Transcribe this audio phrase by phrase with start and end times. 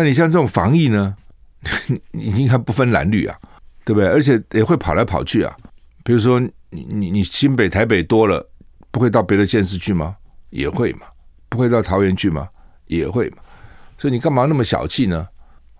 [0.00, 1.14] 那你像这种防疫呢，
[2.12, 3.36] 你应该不分蓝绿啊，
[3.84, 4.08] 对不对？
[4.08, 5.54] 而且也会跑来跑去啊。
[6.02, 8.48] 比如说你你你新北台北多了，
[8.90, 10.16] 不会到别的县市去吗？
[10.48, 11.00] 也会嘛。
[11.50, 12.48] 不会到桃园去吗？
[12.86, 13.38] 也会嘛。
[13.98, 15.28] 所以你干嘛那么小气呢？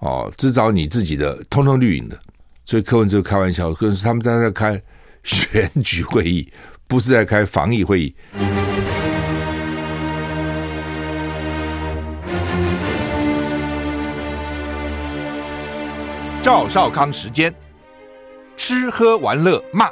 [0.01, 2.19] 哦，只找你自己的，通通绿营的。
[2.67, 4.79] 所以柯文哲开玩笑，可是他们在在开
[5.23, 6.53] 选举会议，
[6.87, 8.15] 不是在开防疫会议。
[16.51, 17.55] 赵少康时间，
[18.57, 19.89] 吃喝玩乐骂，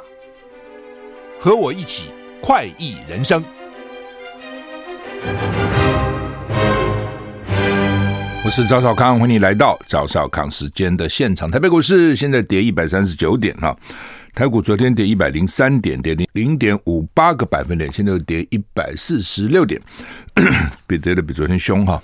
[1.39, 2.09] 和我一起
[2.41, 3.41] 快意人生。
[8.43, 11.49] 我是赵少康，欢迎来到赵少康时间的现场。
[11.49, 13.73] 台北股市现在跌一百三十九点哈，
[14.35, 19.81] 台股昨天跌一百零三点，跌零零点五八个百分点，现在又跌一百四十六点，
[20.85, 22.03] 比跌的比昨天凶哈。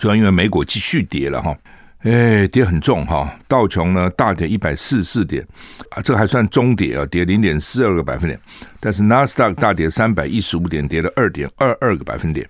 [0.00, 1.56] 主要因为美股继续跌了哈。
[2.02, 5.44] 哎，跌很重哈，道琼呢大跌一百四十四点
[5.90, 8.38] 啊，这还算中跌啊，跌零点四二个百分点。
[8.78, 12.48] 但是纳斯达克大跌三百一十五点，跌了二点二二个百分点。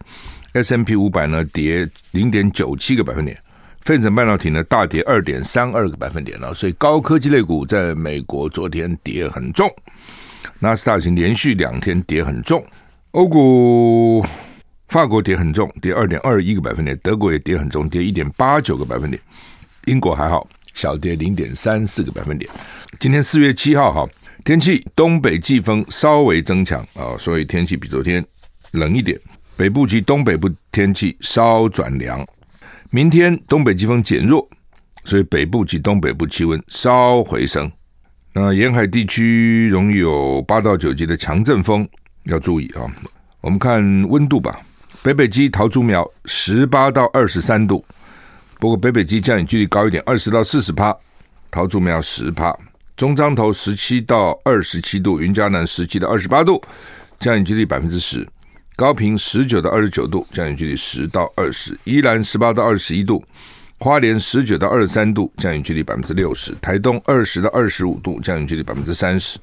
[0.53, 3.39] S M P 五百呢跌零点九七个百分点，
[3.83, 6.53] 费城半导体呢大跌二点三二个百分点了。
[6.53, 9.71] 所以高科技类股在美国昨天跌很重，
[10.59, 12.63] 纳斯达克已经连续两天跌很重，
[13.13, 14.27] 欧股。
[14.89, 19.21] 法国跌很重，跌二点二一个百分点；德国也跌很重，跌一点八九个百分点；
[19.87, 22.49] 英国还好，小跌零点三四个百分点。
[23.01, 24.09] 今天四月七号，哈，
[24.45, 28.25] 天气东北季风稍微增强啊，所以天气比昨天
[28.73, 29.19] 冷一点。
[29.57, 32.25] 北部及东北部天气稍转凉。
[32.91, 34.49] 明天东北季风减弱，
[35.05, 37.71] 所以北部及东北部气温稍回升。
[38.33, 41.89] 那沿海地区容易有八到九级的强阵风，
[42.25, 42.87] 要注意啊。
[43.41, 44.61] 我们看温度吧。
[45.07, 47.85] 北北基桃竹苗十八到二十三度，
[48.59, 50.93] 不过北北基降雨几率高一点，二十到四十趴。
[51.49, 52.53] 桃竹苗十趴，
[52.97, 56.61] 中彰投十七到二十七度，云嘉南十七到二十八度，
[57.21, 58.27] 降雨几率百分之十。
[58.75, 61.79] 高屏十九到二十九度，降雨几率十到二十。
[61.85, 63.25] 宜兰十八到二十一度，
[63.79, 66.53] 花莲十九到二十三度，降雨几率百分之六十。
[66.61, 69.39] 台东二十到二十五度，降雨几率百分之三十。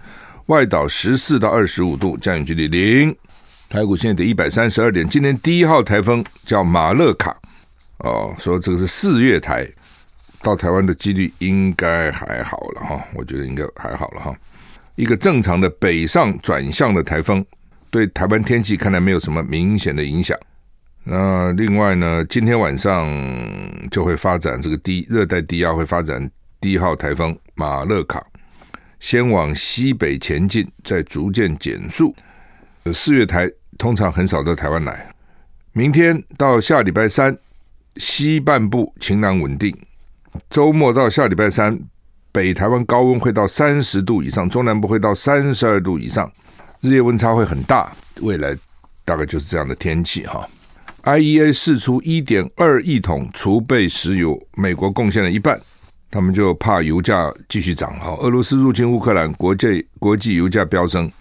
[0.48, 3.16] 外岛十四到二十五度，降雨几率零。
[3.74, 7.36] 台股现在得一百三十二点，今天第一号台风叫马勒卡，
[7.98, 9.68] 哦，说这个是四月台，
[10.44, 14.32] 到台湾的几率应该还好了哈，我觉得应该还好了哈。
[14.94, 17.44] 一个正常的北上转向的台风，
[17.90, 20.38] 对台湾天气看来没有什么明显的影响。
[21.04, 23.10] 那另外呢，今天晚上
[23.90, 26.30] 就会发展这个低热带低压会发展
[26.62, 28.24] 第一号台风马勒卡，
[29.00, 32.16] 先往西北前进，再逐渐减速。
[32.94, 33.52] 四月台。
[33.78, 35.08] 通常很少到台湾来。
[35.72, 37.38] 明天到下礼拜三，
[37.98, 39.76] 西半部晴朗稳定。
[40.50, 41.80] 周末到下礼拜三，
[42.32, 46.32] 北台湾高温会到三十度以上，中南部会到三十二度以上，
[46.82, 47.92] 日夜温差会很大。
[48.22, 48.56] 未来
[49.04, 50.48] 大概就是这样的天气哈。
[51.04, 55.60] IEA 释出一点二亿桶储备石油，美国贡献了一半，
[56.10, 58.16] 他们就怕油价继续涨哈。
[58.22, 61.12] 俄罗斯入侵乌克兰，国际国际油价飙升。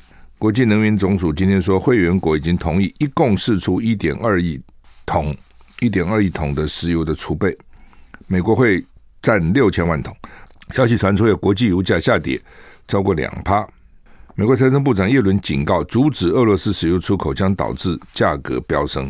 [0.43, 4.61] 国际能源总署今天说，会员国已经同意一共释出一点二亿
[5.07, 5.33] 桶、
[5.79, 7.57] 一点二亿桶的石油的储备，
[8.27, 8.85] 美国会
[9.23, 10.13] 占六千万桶。
[10.73, 12.41] 消息传出，有国际油价下跌
[12.89, 13.65] 超过两趴。
[14.35, 19.09] 美国财政部长耶伦警告，阻止俄罗斯石油出口将导致价格飙升。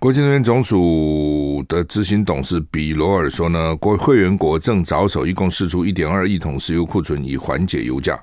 [0.00, 8.20] 国际能源总署的执行董事比罗尔说呢，国会员国正着手，一共释出一点二亿桶石油库存，以缓解油价。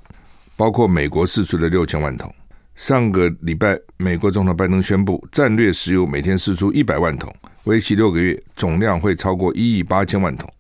[0.56, 2.34] 包括美国释出的六千万桶。
[2.76, 7.32] 上个礼拜，美国总统拜登宣布，战略石油每天释出一百万桶，
[7.66, 10.52] 为期六个月，总量会超过一亿八千万桶，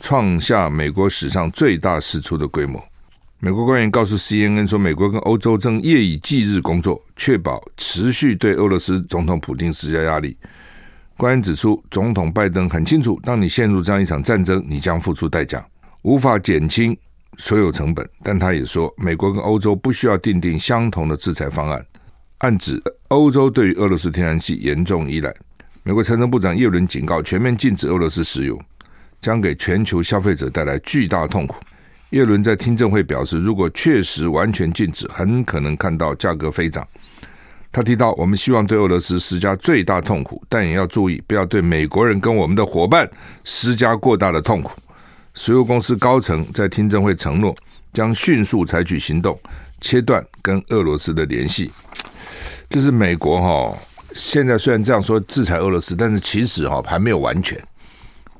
[0.00, 2.80] 创下美国史上最大释出的规模。
[3.40, 10.36] 美国官员告诉 CNN 说，美国跟欧洲正夜以继日工作，确保持续对俄罗斯总统普京施加压力。
[11.16, 15.66] 官员指出，总统拜登很清楚，当你陷入这样一场战争，你将付出代价，
[16.02, 16.96] 无法减轻。
[17.38, 21.84] 所有成本，但他也说，美国跟欧洲不需要订定相同的制裁方案，
[22.38, 25.34] 暗指欧洲对于俄罗斯天然气严重依赖。
[25.82, 28.60] 美国财政部长耶伦警告，全面禁止俄罗斯石油
[29.20, 31.56] 将给全球消费者带来巨大痛苦。
[32.10, 36.86] 耶伦在听证会表示，如果确实完全禁止，很可能看到价格飞涨。
[37.72, 43.08] 他提到，我们希望对俄罗斯施加最大痛苦，但也要注意，不要对美国人跟我们的伙伴
[43.44, 44.72] 施加过大的痛苦。
[45.34, 47.54] 石油公司高层在听证会承诺，
[47.92, 49.38] 将迅速采取行动，
[49.80, 51.70] 切断跟俄罗斯的联系。
[52.68, 53.78] 就是美国哈，
[54.14, 57.60] 现在虽然这样说制裁俄罗斯，但是其实哈还没有完全。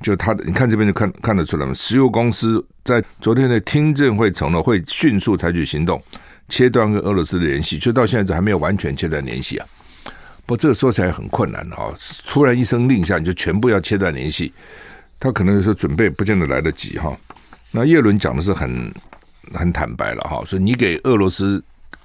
[0.03, 1.75] 就他的，你看这边就看看得出来嘛。
[1.75, 6.03] 石油公司在昨天的听证会承诺会迅速采取行动，
[6.49, 9.67] 切断跟俄罗斯的联系，就到现在还没有完全切断联系啊。
[10.47, 11.93] 不这个说起来很困难啊，
[12.27, 14.53] 突然一声令下，你就全部要切断联系，
[15.21, 17.17] 他可能是准备不见得来得及哈。
[17.71, 18.93] 那叶伦讲的是很
[19.55, 21.63] 很坦白了哈，说你给俄罗斯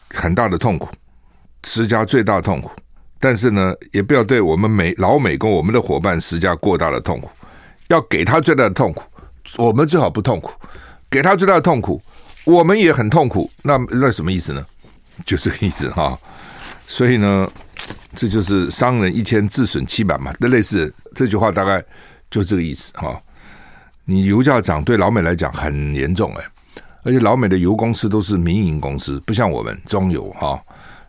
[0.09, 0.89] 很大的痛苦，
[1.63, 2.69] 施加最大的痛苦，
[3.19, 7.29] 但是呢，也不要对我们美老美跟我们的伙伴施加过大的痛苦。
[7.87, 9.03] 要给他最大的痛苦，
[9.57, 10.49] 我们最好不痛苦；
[11.07, 12.01] 给他最大的痛苦，
[12.43, 13.47] 我们也很痛苦。
[13.61, 14.65] 那那什么意思呢？
[15.23, 16.17] 就这个意思哈。
[16.87, 17.47] 所以呢，
[18.15, 20.33] 这就是伤人一千，自损七百嘛。
[20.39, 21.83] 那类似这句话大概
[22.29, 23.19] 就这个意思哈。
[24.03, 26.45] 你油价涨对老美来讲很严重哎，
[27.03, 30.61] 而且老美的油公司都是民营公司，不像我们中油哈，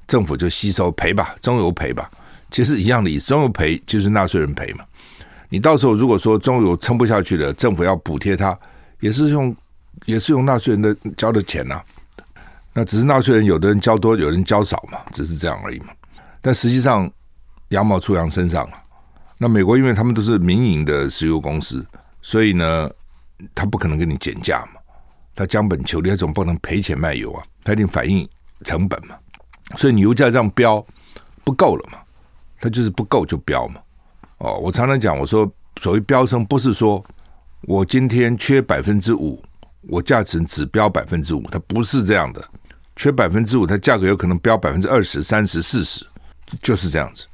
[0.08, 2.10] 政府就吸收赔吧，中油赔吧，
[2.50, 4.84] 其实一样的意思，中油赔就是纳税人赔嘛。
[5.50, 8.58] 你到时候如果说中油撑不下去了，政府要补贴它，
[9.00, 9.54] 也是用
[10.06, 11.82] 也是用纳税人的交的钱呐、
[12.72, 15.88] 那只是纳税人有的人交多，有人交少嘛，只是这样而已嘛。
[16.40, 17.10] 但实际上
[17.68, 18.72] 羊毛出羊身上了。
[19.38, 21.84] 那美国因为他们都是民营的石油公司，
[22.22, 22.90] 所以呢，
[23.54, 24.80] 他不可能给你减价嘛。
[25.34, 28.26] 他将本求利，他总不能赔钱卖油啊，他一定反映
[28.64, 29.14] 成本嘛。
[29.76, 30.82] 所以你油价这样飙
[31.44, 31.98] 不够了嘛，
[32.60, 33.80] 他就是不够就飙嘛。
[34.38, 35.50] 哦，我常常讲，我说
[35.82, 37.04] 所谓飙升，不是说
[37.62, 39.42] 我今天缺百分之五，
[39.82, 42.42] 我价钱只飙百分之五，它不是这样的。
[42.96, 46.06] 缺百分之五，它价格有可能飙百分之二十、三十、四十，
[46.62, 47.26] 就是这样子。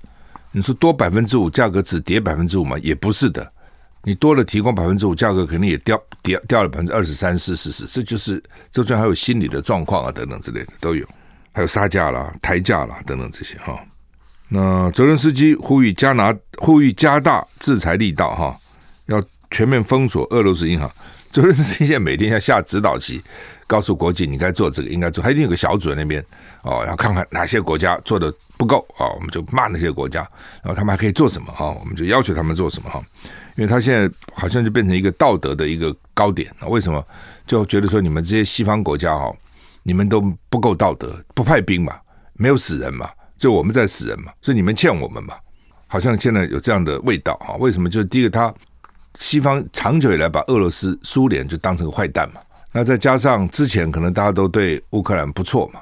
[0.52, 2.78] 你说多百分之五，价格只跌百分之五吗？
[2.78, 3.50] 也不是的。
[4.04, 11.06] 你多了提供百分之五，价格肯定也掉跌掉了百分之二十三、四十、四十，这就是这中还有心理的状况啊，等等之类的都有，
[11.52, 13.78] 还有杀价啦、抬价啦等等这些哈。
[14.48, 18.58] 那泽伦斯基呼吁加拿呼吁加大制裁力道哈，
[19.06, 20.90] 要全面封锁俄罗斯银行。
[21.30, 23.22] 泽伦斯基现在每天要下指导棋，
[23.66, 25.22] 告诉国际你该做这个，应该做。
[25.22, 26.24] 他一定有个小组在那边
[26.62, 30.20] 哦，要看看哪些国家做的不够啊，我们就骂那些国家，
[30.62, 33.02] 然后他们还可以做什么哈，我们就要求他们做什么哈。
[33.56, 37.04] 因为他现在好像就变成一个道德的一个高点啊，为什么？
[37.46, 39.30] 就觉得说你们这些西方国家哈，
[39.82, 41.94] 你们都不够道德，不派兵嘛，
[42.34, 43.10] 没有死人嘛。
[43.36, 45.34] 就我们在死人嘛，所以你们欠我们嘛，
[45.88, 47.56] 好像现在有这样的味道啊？
[47.58, 47.90] 为什么？
[47.90, 48.54] 就是第一个，他
[49.18, 52.40] 西方长久以来把俄罗斯、苏联就当成个坏蛋嘛。
[52.72, 55.80] 那再加上之前可能大家都对乌克兰不错嘛，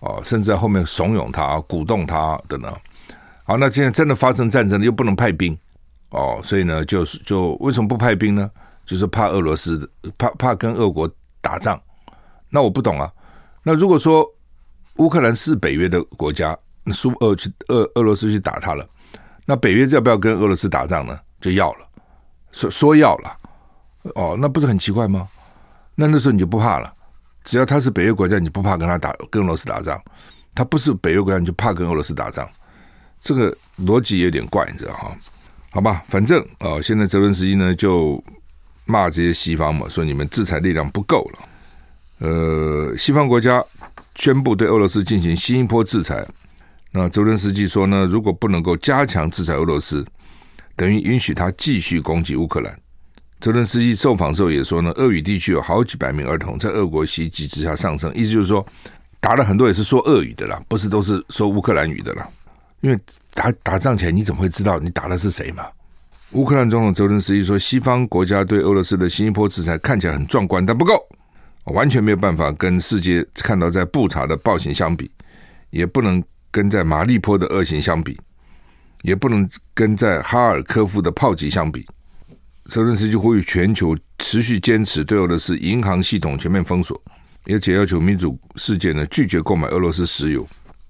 [0.00, 2.74] 哦，甚至在后面怂恿他、鼓动他等等。
[3.44, 5.56] 好，那现在真的发生战争了，又不能派兵
[6.10, 8.50] 哦，所以呢，就是就为什么不派兵呢？
[8.86, 11.08] 就是怕俄罗斯，怕怕跟俄国
[11.40, 11.80] 打仗。
[12.48, 13.12] 那我不懂啊。
[13.62, 14.26] 那如果说
[14.96, 16.56] 乌克兰是北约的国家，
[16.92, 18.88] 苏俄去俄俄罗斯去打他了，
[19.44, 21.18] 那北约要不要跟俄罗斯打仗呢？
[21.40, 21.86] 就要了，
[22.50, 23.36] 说说要了，
[24.14, 25.28] 哦，那不是很奇怪吗？
[26.00, 26.90] 那那时候你就不怕了，
[27.44, 29.98] 只要他是北约国家，你不怕跟他打，跟俄罗斯打仗；
[30.54, 32.48] 他不是北约国家，你就怕跟俄罗斯打仗。
[33.20, 35.14] 这个逻辑有点怪，你知道哈？
[35.68, 38.18] 好吧，反正哦，现在泽伦斯基呢就
[38.86, 41.38] 骂这些西方嘛，说你们制裁力量不够了。
[42.26, 43.62] 呃，西方国家
[44.14, 46.26] 宣布对俄罗斯进行新一波制裁。
[46.92, 50.02] 那泽伦斯基说呢，如果不能够加强制裁俄罗斯，
[50.76, 52.79] 等于允许他继续攻击乌克兰。
[53.40, 58.64] 泽伦斯基受访时候也说呢，俄语地区有好几百名儿童在俄国袭击之下丧生，意思就是说，
[59.18, 62.28] 打了很多也是说俄语的啦，不是都是说乌克兰语的啦。
[62.80, 62.98] 因为
[63.34, 65.64] 打打仗前你怎么会知道你打的是谁嘛？
[66.32, 70.94] 乌克兰总统泽伦斯基说，西方国家对俄罗斯的新一波制裁看起来很壮观，但不够，
[71.64, 75.10] 完全没有办法跟世界看到在布查的暴行相比，
[75.70, 76.22] 也不能。
[76.52, 78.18] 跟在马利坡的恶行相比，
[79.02, 81.86] 也不能跟在哈尔科夫的炮击相比。
[82.70, 87.02] 泽伦斯基呼吁全球持续坚持对俄罗斯银行系统全面封锁，
[87.46, 90.46] 而且要求民主世界呢拒绝购买俄罗斯石油。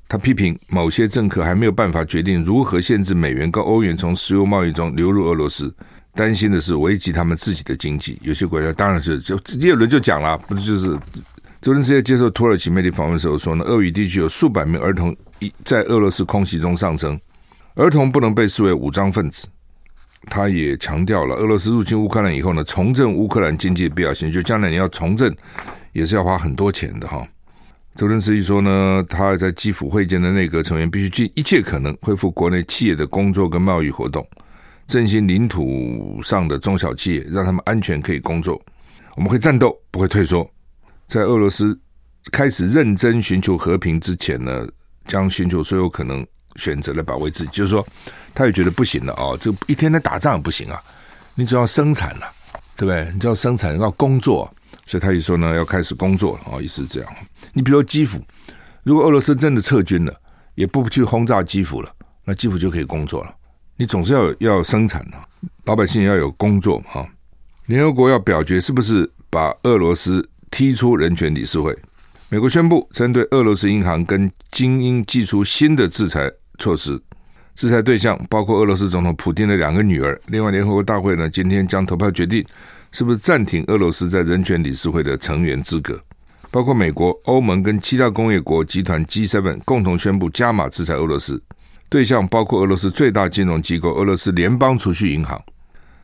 [0.06, 5.75] 他批评某些政客还没有办法决定如何限制美元跟欧元从石油贸易中流入俄罗斯，
[6.12, 8.18] 担心的是危及他们自己的经济。
[8.20, 10.94] 有些国家当然是就叶伦就讲了，不就是。
[11.62, 17.18] 泽伦斯基接受土耳其媒体访问时候说呢，俄语地区有数百名儿童一在俄罗斯空袭中丧生，
[17.75, 19.46] 儿童不能被视为武装分子。
[20.26, 25.34] 他也强调了，俄罗斯入侵乌克兰以后呢，重振乌克兰经济的必要性，就将来你要重振，
[25.92, 27.26] 也是要花很多钱的哈。
[27.94, 34.24] 泽连斯基说呢，他在基辅会见的内阁成员必须尽一切可能恢复国内企业的工作跟贸易活动，
[34.86, 38.60] 振兴领土上的中小企业，让他们安全可以工作。
[39.16, 40.48] 我们会战斗，不会退缩。
[41.06, 41.78] 在俄罗斯
[42.30, 44.66] 开始认真寻求和平之前呢，
[45.06, 46.24] 将寻求所有可能
[46.57, 47.50] 选择来保卫自己。
[47.52, 47.87] 就是说，
[48.35, 49.37] 他也觉得不行了啊！
[49.40, 50.80] 这一天天打仗不行啊！
[51.35, 52.26] 你只要生产了，
[52.76, 53.09] 对不对？
[53.12, 54.52] 你只要生产要工作，
[54.87, 57.12] 所以他就说呢，要开始工作了哦，意思是这样。
[57.52, 58.21] 你比如说基辅，
[58.83, 60.14] 如果俄罗斯真的撤军了，
[60.54, 61.90] 也不去轰炸基辅了，
[62.25, 63.35] 那基辅就可以工作了。
[63.76, 65.16] 你总是要要生产的，
[65.64, 67.07] 老百姓要有工作嘛。
[67.66, 71.76] 联合国要表决是不是把俄罗斯踢出人权理事会？
[72.28, 77.00] 美国宣布针对俄罗斯银行跟精英祭出新的制裁措施，
[77.56, 80.16] 制裁对象包括俄罗斯总统普京的两个女儿。
[80.28, 82.44] 另外，联合国大会呢今天将投票决定
[82.92, 85.98] 是不是暂停俄罗斯在人权理事会的成员资格。
[86.52, 91.40] 包括美国、欧盟跟七大工业国集团 G7 共同宣布加码制裁俄罗斯。
[91.88, 95.40] 对象包括俄罗斯最大金融机构俄罗斯联邦储蓄银行，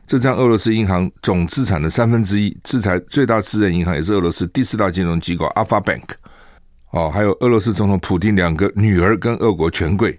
[0.05, 2.55] 这占俄罗斯银行总资产的三分之一。
[2.63, 6.03] 制裁最大私人银行也是俄罗斯第四大金融机构 Alpha Bank。
[6.91, 10.17] 哦，还有俄罗斯总统普京两个女儿跟俄国权贵，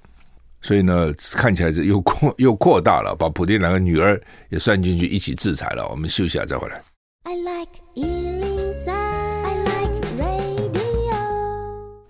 [0.61, 5.87] 所以呢，看起来是又扩 又扩大了，把普丁两个女儿也算进去一起制裁了。
[5.89, 6.81] 我们休息一下再回来。
[7.25, 11.15] I like 103, I like radio。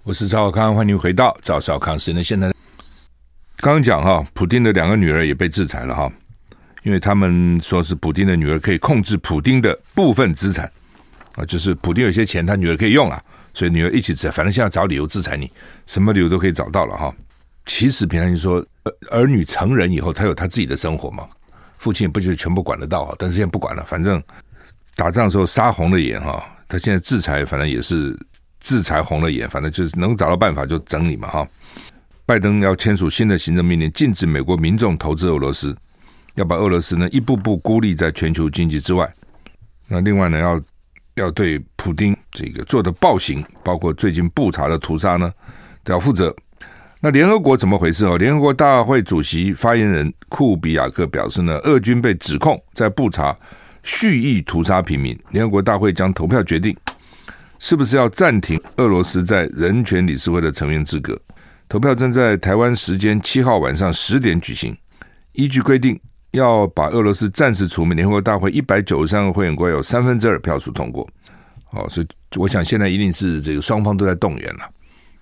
[0.04, 2.50] 我是赵小康，欢迎回到赵少康时间的现在。
[3.58, 6.10] 刚刚讲哈，普丁的两个女儿也被制裁了哈，
[6.84, 10.70] 因为他们说是普丁的女儿可以控制普丁的部分资产
[11.34, 15.50] 啊，就是普丁有些钱，他女儿可以用啊，所以女儿一起制裁，反正现在找理由制裁你，
[15.86, 17.12] 什么理由都可以找到了哈。
[17.68, 21.28] 其实平常心说，儿儿女成人以后，他有他自己的生活嘛，
[21.76, 24.20] 父亲也不就全部管得到，但是现在不管了，反正
[24.96, 28.18] 打仗的时候杀红了眼哈，他现在制裁，反正也是
[28.58, 31.46] 制裁红了眼，反正就是能找到办法就整你嘛哈。
[32.24, 35.76] 拜登要签署新的行政命令，禁止美国民众投资俄罗斯，
[36.36, 39.06] 要把俄罗斯呢一步步孤立在全球经济之外。
[39.86, 40.60] 那另外呢，要
[41.16, 45.30] 要对普丁这个做的暴行，包括最近布查的屠杀呢，
[45.84, 46.34] 都要负责。
[47.00, 48.18] 那联合国怎么回事哦？
[48.18, 53.36] 联合国大会主席发言人库比亚克表示呢，俄军被指控在布查
[53.84, 56.76] 蓄意屠杀平民，联合国大会将投票决定，
[57.60, 61.16] 是不是要暂停俄罗斯在人权理事会的成员资格。
[61.68, 64.76] 投票正在台湾时间七号晚上十点举行。
[65.34, 65.96] 依据规定，
[66.32, 67.94] 要把俄罗斯暂时除名。
[67.94, 71.08] 联合国大会一百九十三个会员国有三分之二票数通过。
[71.70, 74.68] 哦，所以我想现在一定是这个双方都在动员了。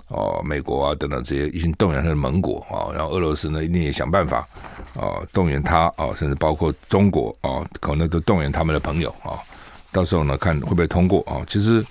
[0.08, 4.46] 哦，美国啊等等这些已经动员他的盟国啊，然后俄罗斯呢一定也想办法
[4.94, 9.38] 啊动员他啊，甚至包括中国啊，可能都动员他们的朋友啊。
[9.92, 11.44] 到时候呢看会不会通过啊？
[11.48, 11.84] 其实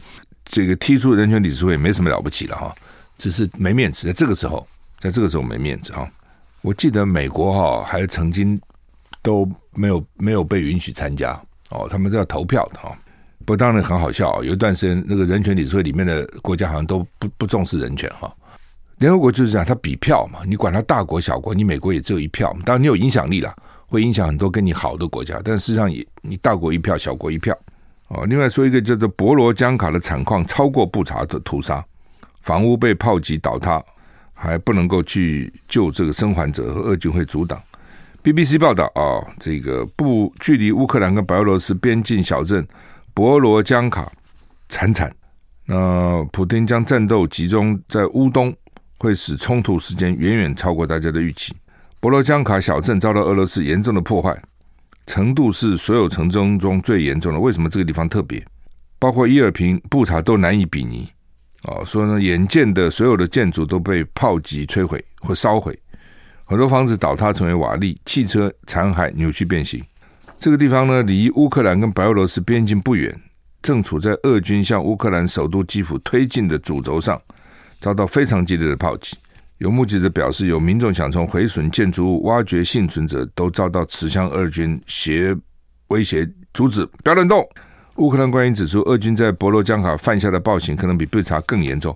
[0.45, 2.73] 这个踢出人权理事会也没什么了不起的哈。
[3.17, 4.67] 只是没面子，在这个时候，
[4.99, 6.05] 在这个时候没面子啊！
[6.61, 8.59] 我记得美国哈还曾经
[9.21, 11.31] 都没有没有被允许参加
[11.69, 12.93] 哦，他们都要投票的哈。
[13.45, 18.33] 不过当然很好笑，有一段时间那个人权理事会里面的国家好像都不不重视人权哈。
[18.97, 23.53] 联合国就是这样，他比票嘛，你管他大国小国，你美国也只有一票，当然你有影响力了，
[23.87, 27.55] 会影响很多跟你好的国家，但事实上也你大国一票，小国一票
[28.07, 28.25] 哦。
[28.25, 31.83] 另外说一个叫做博罗江卡的惨况超过布查的屠杀。
[32.41, 33.83] 房屋被炮击倒塌，
[34.33, 37.59] 还不能够去救这个生还者，和俄军会阻挡。
[38.23, 42.65] BBC 报道啊，这个不距离乌克兰跟白俄罗斯边境小镇
[43.15, 44.11] 博罗江卡
[44.67, 45.09] 惨惨。
[45.65, 48.53] 那普丁将战斗集中在乌东，
[48.97, 51.55] 会使冲突时间远远超过大家的预期。
[52.01, 54.37] 博罗江卡小镇遭到俄罗斯严重的破坏，
[55.07, 57.39] 程度是所有城中中最严重的。
[57.39, 58.45] 为什么这个地方特别？
[58.99, 61.09] 包括伊尔平、布查都难以比拟。
[61.63, 65.79] 哦，说呢，眼见的所有的建筑都被炮击摧毁或烧毁，
[66.43, 69.81] 很多房子倒塌成为瓦砾，汽车残骸扭曲变形。
[70.37, 73.19] 这个地方呢，离乌克兰跟白俄罗斯边境不远，
[73.61, 77.19] 正处在俄军向乌克兰首都基辅推进的主轴上，
[77.79, 79.17] 遭到非常激烈的炮击。
[79.57, 85.35] 有目击者表示，有民众想从毁损建筑物挖掘幸存者，都遭到持枪俄军胁
[85.87, 87.47] 威胁阻止，不要乱动。
[87.95, 91.95] 乌克兰官员指出，俄军在博罗江卡犯下的暴行可能比布查更严重。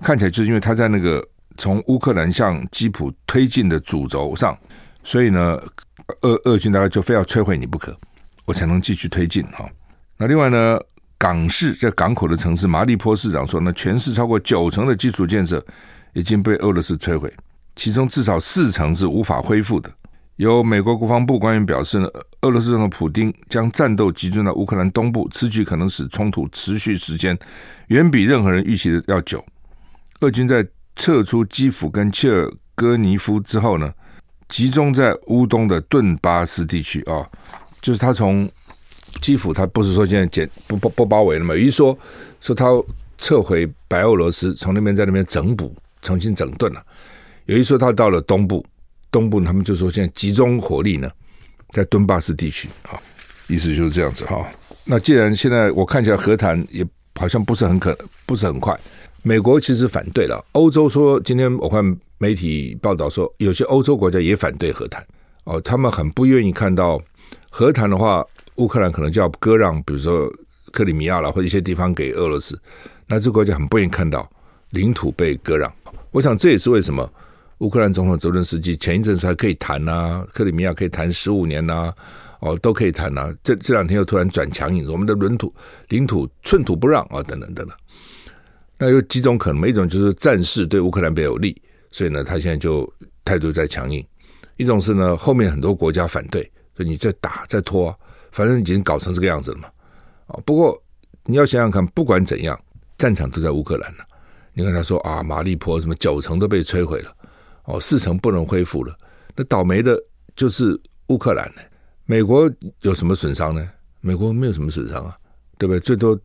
[0.00, 1.22] 看起来就是因为他在那个
[1.58, 4.56] 从乌克兰向基辅推进的主轴上，
[5.02, 5.60] 所以呢，
[6.22, 7.96] 俄俄军大概就非要摧毁你不可，
[8.44, 9.68] 我才能继续推进哈。
[10.16, 10.78] 那另外呢，
[11.18, 15.64] 港市在港口的城市马利坡市长说呢，全市超过九成的基础建设
[16.12, 17.32] 已经被俄罗斯摧毁，
[17.76, 19.90] 其中至少四成是无法恢复的。
[20.36, 22.08] 有美国国防部官员表示呢，
[22.42, 27.38] 俄罗斯总统普丁将战斗集中到乌克兰东部，此举可能使冲突持续时间
[27.86, 29.44] 远比任何人预期的要久。
[30.20, 33.92] 俄军在撤出基辅跟切尔戈尼夫之后呢，
[34.48, 37.28] 集中在乌东的顿巴斯地区啊，
[37.80, 38.48] 就是他从
[39.20, 41.54] 基辅，他不是说现在简不不不包围了嘛？
[41.54, 41.96] 有一说
[42.40, 42.66] 说他
[43.18, 46.80] 撤回白俄罗斯，从那边在那边整补，重新整顿了；
[47.46, 48.64] 有一说他到了东部。
[49.10, 51.08] 东部他们就说现在集中火力呢，
[51.68, 52.98] 在顿巴斯地区啊。
[53.46, 54.44] 意思就是这样子哈。
[54.84, 56.84] 那既然现在我看起来和谈也
[57.14, 57.96] 好像不是很可，
[58.26, 58.76] 不是很快。
[59.22, 65.06] 美国其实反对了，欧洲说今天我看媒体报道说，有些欧洲国家也反对和谈
[65.44, 66.98] 哦，他们很不愿意看到
[67.50, 70.32] 和谈的话，乌克兰可能就要割让，比如说
[70.72, 72.58] 克里米亚了或者一些地方给俄罗斯，
[73.06, 74.26] 那这国家很不愿意看到
[74.70, 75.70] 领土被割让。
[76.12, 77.06] 我想这也是为什么
[77.58, 81.94] 乌克兰总统泽伦斯基前一阵子还可以谈啊，克里米亚可以谈十五年呐、啊，
[82.40, 85.52] 哦都可以谈啊，这这两天又突然转强硬，我们的领土
[85.90, 87.76] 领土寸土不让啊，等等等等。
[88.78, 91.60] 那有几种可能，一种就是战事对乌克兰比较有利，
[91.94, 92.92] 所以呢，他现在就
[93.24, 94.04] 态度在强硬；
[94.56, 96.42] 一种是呢，后面很多国家反对，
[96.76, 97.96] 所以你再打再拖，
[98.32, 99.68] 反正已经搞成这个样子了嘛。
[100.26, 100.76] 啊，不过
[101.22, 102.60] 你要想想看，不管怎样，
[102.98, 104.04] 战场都在乌克兰了。
[104.54, 107.16] 你看他说啊，马利坡什么九成都被摧毁了，
[107.66, 108.92] 哦，四成不能恢复了。
[109.36, 109.96] 那倒霉的
[110.34, 111.62] 就是乌克兰呢。
[112.06, 113.70] 美国有什么损伤呢？
[114.00, 115.16] 美国没有什么损伤啊，
[115.58, 115.78] 对不对？
[115.78, 116.18] 最多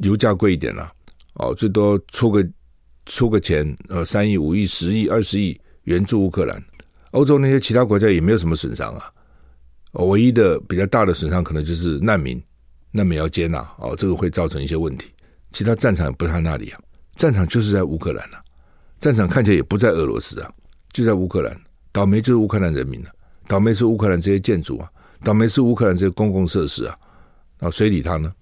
[0.00, 0.92] 油价贵一点了，
[1.34, 2.44] 哦，最多出个
[3.06, 6.62] 出个钱，呃，三亿、五亿、十亿、二十亿援助乌克兰。
[7.10, 9.10] 欧洲那些其他国家也没有什么损伤啊，
[9.92, 12.42] 唯一的比较大的损伤可能就是难民，
[12.90, 15.10] 难民要接纳，哦，这个会造成一些问题。
[15.52, 16.80] 其他战场也不在那里啊。
[17.14, 18.42] 战场就是在乌克兰、啊，
[18.98, 20.50] 战场看起来也不在俄罗斯啊，
[20.92, 21.54] 就在乌克兰。
[21.92, 23.10] 倒霉就是乌克兰人民、啊，
[23.46, 24.88] 倒霉是乌克兰这些建筑啊，
[25.22, 26.96] 倒霉是乌克兰这些公共设施啊，
[27.58, 28.32] 那，谁理他呢？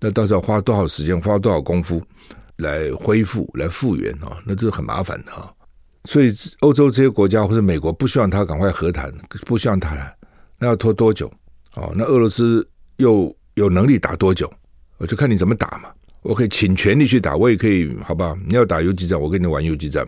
[0.00, 2.02] 那到时候花多少时间，花多少功夫
[2.58, 4.38] 来恢复、来复原啊？
[4.44, 5.52] 那就是很麻烦的啊。
[6.04, 9.12] 所以欧洲这些国家或者美国不希望他赶快和谈，
[9.46, 10.14] 不希望他谈，
[10.58, 11.32] 那要拖多久？
[11.74, 14.52] 哦，那俄罗斯又有能力打多久？
[14.98, 15.88] 我就看你怎么打嘛。
[16.22, 18.34] 我可以倾全力去打，我也可以，好吧？
[18.46, 20.06] 你要打游击战，我跟你玩游击战。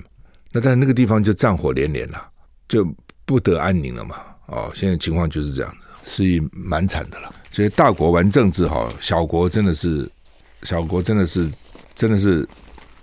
[0.51, 2.29] 那但那个地方就战火连连了，
[2.69, 2.89] 就
[3.27, 4.17] 不得安宁了嘛。
[4.47, 7.31] 哦，现在情况就是这样子，是蛮惨的了。
[7.53, 10.09] 所以大国玩政治哈，小国真的是，
[10.63, 11.51] 小国真的是，
[11.97, 12.47] 真的是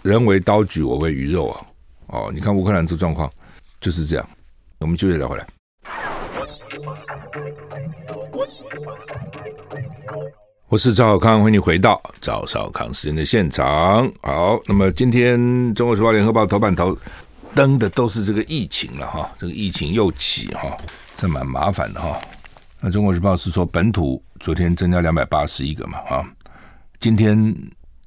[0.03, 1.65] 人为刀俎，我为鱼肉啊。
[2.07, 3.29] 哦，你看乌克兰这状况
[3.81, 4.29] 就是这样。
[4.77, 5.47] 我们继续聊回来。
[10.67, 14.11] 我是赵少康，欢迎你回到赵少康时间的现场。
[14.21, 15.39] 好，那么今天
[15.73, 16.95] 《中国时报》、《联合报》头版头
[17.55, 20.77] 登的都是这个疫情了哈，这个疫情又起哈，
[21.15, 22.19] 这蛮麻烦的哈。
[22.79, 26.23] 那《中国时报》是说本土昨天增加两百八十一个嘛哈，
[26.99, 27.55] 今天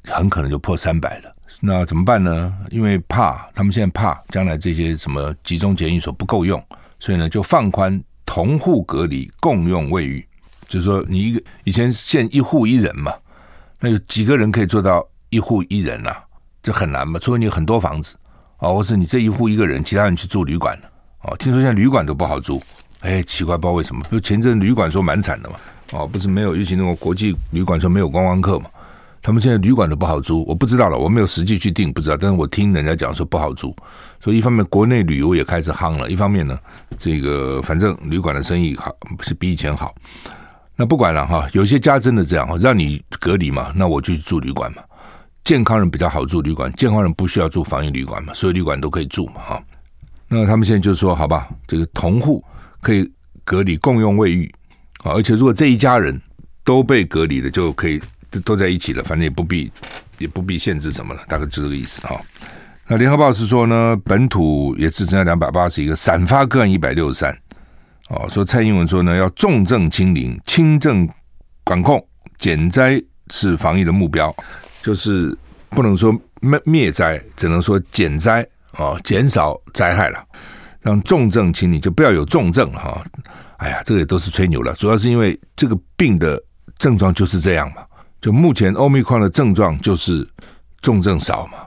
[0.07, 1.35] 很可能就破三百了。
[1.61, 2.55] 那怎么办呢？
[2.71, 6.63] 因为怕他们现在怕将来这些什么集中检疫所不够用，
[6.99, 10.27] 所以呢就放宽同户隔离、共用卫浴。
[10.69, 13.15] 就是说，你一个以前限一户一人嘛，
[13.81, 16.23] 那有几个人可以做到一户一人啊？
[16.63, 18.17] 这很难嘛，除非你有很多房子
[18.59, 20.77] 哦，或是你这一户一个人，其他人去住旅馆
[21.23, 21.37] 哦。
[21.39, 22.61] 听说现在旅馆都不好住，
[23.01, 24.03] 哎，奇怪，不知道为什么。
[24.11, 25.57] 就前阵旅馆说蛮惨的嘛，
[25.93, 28.69] 哦，不是没有，尤其那种国际旅馆说没有观光客嘛，
[29.27, 32.17] 他们现在旅馆都不好租，我不知道了，我没有实际去订，不知道。
[32.17, 33.75] 但是我听人家讲说不好租，
[34.21, 36.57] 所以一方面国内旅游也开始夯了，一方面呢，
[36.97, 39.93] 这个反正旅馆的生意好是比以前好。
[40.77, 44.83] 那不管了哈，有些家真的这样，让你隔离嘛，那我就住旅馆嘛。
[45.43, 49.61] 健康人比较好住旅馆，健康人不需要住防疫旅馆嘛，所有旅馆都可以住嘛哈。
[50.29, 52.45] 那他们现在就说，好吧，这个同户
[52.81, 53.11] 可以
[53.45, 54.49] 隔离共用卫浴
[55.03, 56.17] 啊，而且如果这一家人
[56.63, 58.01] 都被隔离了，就可以
[58.45, 59.71] 都在一起了，反正也不必
[60.19, 62.21] 也不必限制什么了，大概就这个意思哈。
[62.89, 67.37] 那联合报是说呢，本土也只增加两百八十一个，散发个案一百六十三。
[68.09, 71.09] 哦，说蔡英文说呢，要重症清零、轻症
[71.65, 72.01] 管控、
[72.39, 74.33] 减灾是防疫的目标，
[74.83, 75.37] 就是
[75.71, 80.25] 不能说灭灭灾，只能说减灾哦，减少灾害了，
[80.81, 83.23] 让重症清零，就不要有重症哈、哦。
[83.57, 86.41] 哎呀，这个也都是吹牛了，主要是因为这个病的
[86.79, 87.83] 症状就是这样嘛。
[88.27, 90.29] 就目前欧密克的症状就是
[90.81, 91.59] 重症少嘛，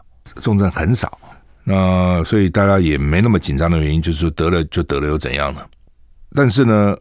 [0.41, 1.17] 重症很少，
[1.63, 5.61] 那所以大家也没那么紧张的原因，就是说得了就得了，又怎样呢？
[6.35, 6.93] 但是呢，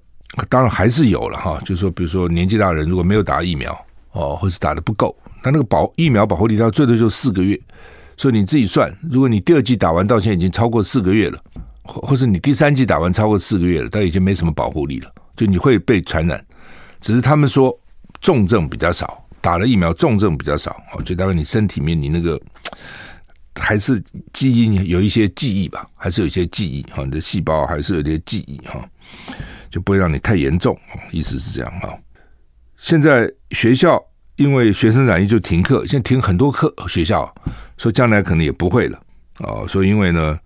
[0.49, 3.77] 当然还是有了哈，就是说，比如说年纪大的人如果没有打疫苗
[4.13, 7.61] 哦，或是打的不够，那那个保疫苗保护力它最多就四个月，
[8.17, 11.43] 所以你自己算，如果你第二季打完到现在已经超过四个月了，
[11.83, 16.47] 或或是你第三季打完超过四个月了，但已经没什么保护力了，就你会被传染。
[17.01, 17.77] 只是他们说
[18.21, 22.41] 重症比较少，打了疫苗重症比较少，哦，就代表你身体面你那个。
[23.61, 24.01] 还是
[24.33, 28.89] 记忆有一些记忆吧，还是有一些记忆哈，你的细胞还是有一些记忆哈，
[29.69, 30.79] 就不会让你太严重。
[31.11, 31.93] 意思是这样哈。
[32.77, 34.01] 现在学校
[34.37, 37.35] 因为学生染疫就停课，现在停很多课，学校
[37.79, 39.03] 说将来可能也不会了
[39.41, 39.67] 哦。
[39.67, 40.39] 所以因为呢，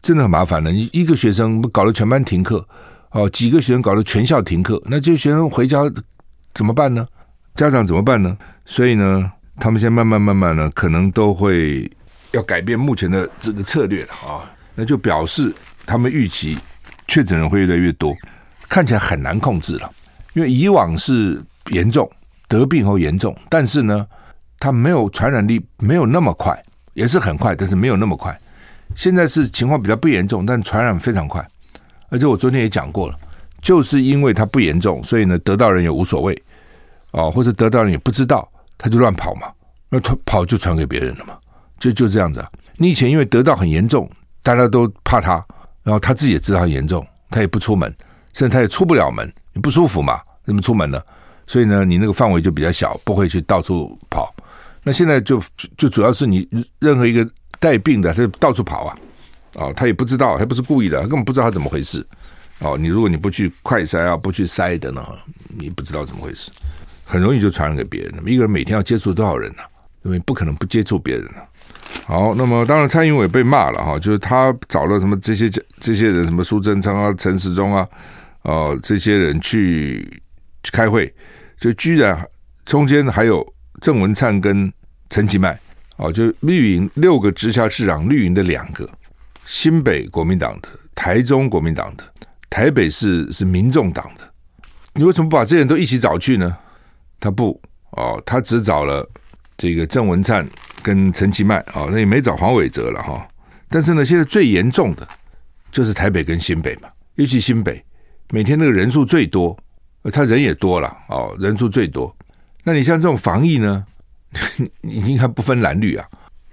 [0.00, 0.70] 真的很麻烦了。
[0.70, 2.64] 你一个学生搞得全班停课
[3.10, 5.80] 哦，几个学生搞得全校停课，那这些学生回家
[6.54, 7.04] 怎么办呢？
[7.54, 8.36] 家长怎么办呢？
[8.64, 11.90] 所以呢，他们现在慢慢慢慢呢，可能都会
[12.32, 14.48] 要改变目前的这个策略了啊。
[14.74, 15.52] 那就表示
[15.84, 16.56] 他们预期
[17.06, 18.16] 确诊人会越来越多，
[18.68, 19.90] 看起来很难控制了。
[20.32, 22.10] 因为以往是严重
[22.48, 24.06] 得病后严重，但是呢，
[24.58, 26.58] 它没有传染力，没有那么快，
[26.94, 28.34] 也是很快，但是没有那么快。
[28.96, 31.46] 现在是情况比较不严重，但传染非常快。
[32.08, 33.16] 而且我昨天也讲过了，
[33.60, 36.42] 就是因为它不严重，所以呢，得到人也无所谓。
[37.12, 38.46] 哦，或者得到人也不知道，
[38.76, 39.52] 他就乱跑嘛，
[39.88, 41.38] 那他跑就传给别人了嘛，
[41.78, 42.44] 就就这样子。
[42.76, 44.10] 你以前因为得到很严重，
[44.42, 45.34] 大家都怕他，
[45.82, 47.88] 然后他自己也知道很严重，他也不出门，
[48.32, 51.00] 甚至他也出不了门，你不舒服嘛，怎么出门呢？
[51.46, 54.34] 所以呢，你那个范围就比较小，不会去到处跑。
[54.82, 55.40] 那现在就
[55.76, 56.48] 就主要是你
[56.78, 57.28] 任何一个
[57.60, 58.94] 带病的，他就到处跑啊，
[59.54, 62.04] 哦，他也不知道，他不是故意的，他根本不知道他怎么回事。
[62.60, 65.04] 哦，你如果你不去快筛啊，不去筛的呢，
[65.58, 66.50] 你不知道怎么回事。
[67.12, 68.22] 很容易就传染给别人了。
[68.24, 69.68] 一个人每天要接触多少人呢、啊？
[70.02, 71.44] 因为不可能不接触别人了、啊。
[72.06, 77.86] 好，那么当然蔡英文也被骂了哈，就是他找了什么这些这些人，什么苏贞昌啊、陈时中啊，
[78.44, 80.22] 哦、这些人去
[80.72, 81.14] 开会，
[81.60, 82.26] 就居然
[82.64, 83.46] 中间还有
[83.82, 84.72] 郑文灿跟
[85.10, 85.56] 陈其迈
[85.98, 88.88] 哦，就绿营六个直辖市长，绿营的两个，
[89.44, 92.04] 新北国民党的，台中国民党的，
[92.48, 94.26] 台北市是民众党的，
[94.94, 96.56] 你为什么不把这些人都一起找去呢？
[97.22, 97.58] 他不
[97.92, 99.08] 哦，他只找了
[99.56, 100.44] 这个郑文灿
[100.82, 103.28] 跟陈其迈哦，那也没找黄伟哲了哈。
[103.68, 105.06] 但是呢，现在最严重的
[105.70, 107.82] 就是台北跟新北嘛，尤其新北
[108.30, 109.56] 每天那个人数最多，
[110.12, 112.12] 他人也多了哦，人数最多。
[112.64, 113.86] 那你像这种防疫呢，
[114.82, 116.04] 你应该不分蓝绿啊，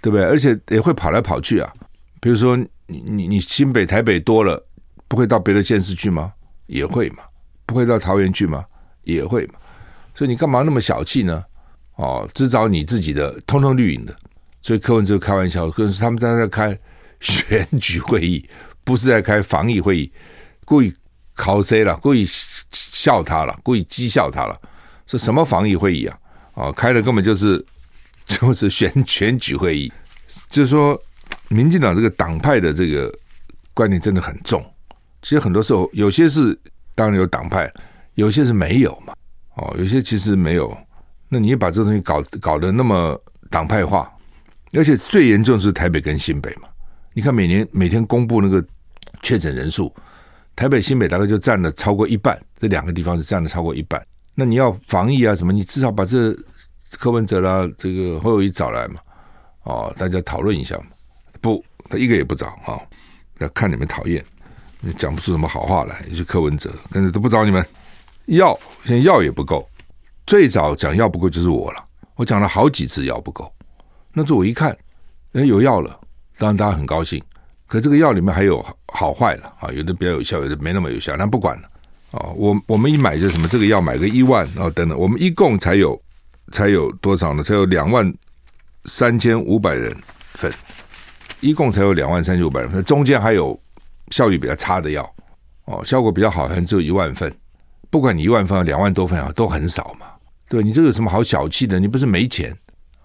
[0.04, 0.24] 对不对？
[0.24, 1.74] 而且也会跑来跑去啊。
[2.22, 2.56] 比如说
[2.86, 4.64] 你你你新北台北多了，
[5.08, 6.32] 不会到别的县市去吗？
[6.68, 7.24] 也会嘛。
[7.66, 8.64] 不会到桃园去吗？
[9.04, 9.56] 也会嘛。
[10.20, 11.42] 所以你干嘛那么小气呢？
[11.96, 14.14] 哦，只找你自己的，通通绿营的。
[14.62, 16.78] 所以柯文哲开玩笑，可是他们在在开
[17.22, 18.46] 选举会议，
[18.84, 20.12] 不是在开防疫会议，
[20.66, 20.94] 故意
[21.36, 21.96] 考谁了？
[22.02, 22.26] 故意
[22.74, 23.58] 笑他了？
[23.64, 24.60] 故意讥笑他了？
[25.08, 26.20] 说什么防疫会议啊？
[26.56, 27.66] 哦，开的根本就是
[28.28, 29.90] 就是选选举会议。
[30.50, 31.02] 就是说，
[31.48, 33.10] 民进党这个党派的这个
[33.74, 34.62] 观念真的很重。
[35.22, 36.60] 其实很多时候，有些是
[36.94, 37.72] 当然有党派，
[38.16, 39.14] 有些是没有嘛。
[39.60, 40.76] 哦，有些其实没有，
[41.28, 43.20] 那你也把这东西搞搞得那么
[43.50, 44.10] 党派化，
[44.74, 46.70] 而且最严重的是台北跟新北嘛。
[47.14, 48.64] 你看每年每天公布那个
[49.22, 49.94] 确诊人数，
[50.56, 54.02] 台北、新北大概就占了超过一半，这两个地方是占了超过一半。
[54.34, 56.34] 那你要防疫啊什么，你至少把这
[56.98, 59.02] 柯文哲啦、这个侯友宜找来嘛，
[59.64, 60.86] 哦，大家讨论一下嘛。
[61.42, 62.80] 不，他一个也不找啊，
[63.40, 64.24] 要看你们讨厌，
[64.98, 67.66] 讲不出什么好话来，就是柯文哲，但是都不找你们。
[68.30, 69.68] 药现在药也不够，
[70.26, 71.84] 最早讲药不够就是我了。
[72.16, 73.52] 我讲了好几次药不够，
[74.14, 74.78] 那这我一看，
[75.34, 76.00] 哎，有药了，
[76.38, 77.22] 当然大家很高兴。
[77.66, 81.16] 可这个药里面还有好坏了啊，有的比较有效，有的没那么有效。
[81.16, 81.70] 那不管了
[82.12, 86.00] 啊，我我们一买就什么这个药买个一万、哦、等等，我们一共才有
[86.52, 87.42] 才有多少呢？
[87.42, 88.12] 才有两万
[88.86, 89.96] 三千五百人
[90.34, 90.52] 份，
[91.40, 93.60] 一共才有两万三千五百人份，中间还有
[94.10, 95.10] 效率比较差的药
[95.66, 97.34] 哦，效果比较好，还只有一万份。
[97.92, 100.06] 不管你一万份、两万多份啊，都很少嘛。
[100.48, 101.80] 对，你这个有什么好小气的？
[101.80, 102.56] 你不是没钱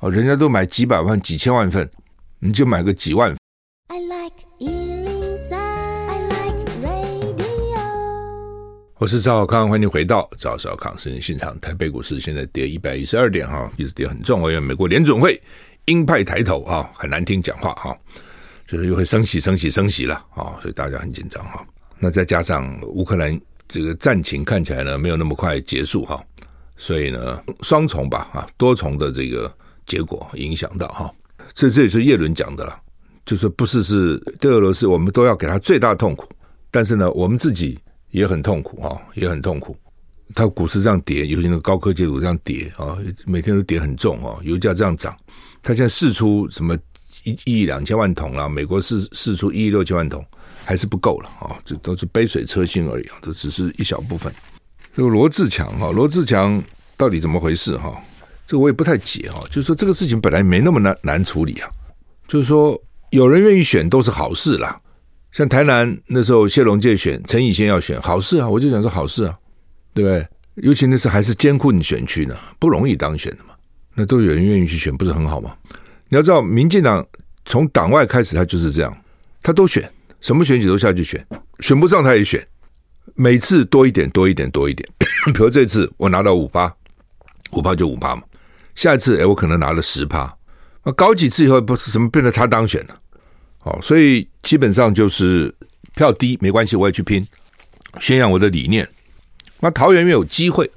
[0.01, 0.11] 哦？
[0.11, 1.89] 人家都买几百万、几千万份，
[2.39, 3.39] 你就买个几万份。
[3.89, 7.81] I like 103, I like radio。
[8.99, 11.59] 我是赵小康，欢迎回到赵小康生活现场。
[11.61, 14.41] 台北股市现在跌一百一十二点哈，一直跌很重。
[14.41, 15.43] 因为美国联准会
[15.87, 17.97] 鹰派抬头啊，很难听讲话哈，
[18.67, 21.67] 就是又会升息、升息、升息了啊，所以大家很紧张哈。
[21.99, 23.41] 那再加上乌克兰。
[23.69, 26.23] 这个战情看起来呢，没有那么快结束哈，
[26.77, 29.53] 所以呢，双重吧啊，多重的这个
[29.87, 31.13] 结果影响到哈，
[31.55, 32.79] 这这也是叶伦讲的了，
[33.25, 36.29] 就是不是是对俄罗斯，我们都要给他最大痛苦，
[36.71, 37.79] 但是呢，我们自己
[38.11, 39.77] 也很痛苦啊，也很痛苦。
[40.35, 45.15] 他股市这样跌，尤其那个高科技股这样跌啊，每天都跌很重啊，油价这样涨，
[45.63, 46.77] 他现在释出什么
[47.25, 50.25] 一亿两千万桶了，美国释释出一亿六千万桶。
[50.65, 51.57] 还是不够了啊！
[51.65, 54.33] 这都是杯水车薪而已啊，这只是一小部分。
[54.93, 56.63] 这个罗志强哈，罗志强
[56.97, 57.95] 到底怎么回事哈？
[58.47, 59.41] 这个我也不太解哈。
[59.49, 61.69] 就是说这个事情本来没那么难难处理啊。
[62.27, 64.81] 就是说有人愿意选都是好事啦。
[65.33, 68.49] 像台南那时候谢龙介选，陈以先要选，好事啊！
[68.49, 69.37] 我就想说好事啊，
[69.93, 70.27] 对不对？
[70.65, 73.55] 尤其那时候还是艰困选区呢，不容易当选的嘛。
[73.95, 75.57] 那都有人愿意去选，不是很好吗？
[76.09, 77.05] 你要知道，民进党
[77.45, 78.97] 从党外开始，他就是这样，
[79.43, 79.91] 他都选。
[80.25, 81.23] 什么选举都下去选，
[81.61, 82.43] 选不上他也选，
[83.15, 84.89] 每次多一点，多一点，多一点。
[85.35, 86.75] 比如这次我拿到五八，
[87.53, 88.23] 五趴就五趴嘛。
[88.75, 90.35] 下一次哎，我可能拿了十趴，
[90.83, 92.99] 那搞几次以后不是什么变成他当选了？
[93.65, 95.55] 哦，所以基本上就是
[95.95, 97.23] 票低没关系，我也去拼，
[98.01, 98.89] 宣扬我的理念。
[99.61, 100.71] 那桃园有机会，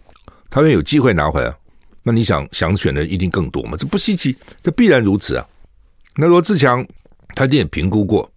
[0.50, 1.56] 桃园有机会拿回来，
[2.04, 3.78] 那你想想选的一定更多嘛？
[3.78, 5.48] 这不稀奇，这必然如此啊。
[6.18, 6.86] 那罗志强
[7.34, 8.30] 他一定也评估过，